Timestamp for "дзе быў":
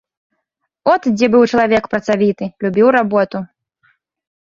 1.17-1.43